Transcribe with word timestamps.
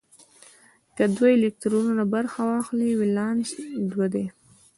که 0.95 1.03
دوه 1.15 1.29
الکترونونه 1.37 2.03
برخه 2.13 2.39
واخلي 2.49 2.89
ولانس 3.01 3.49
دوه 3.91 4.07
دی. 4.13 4.25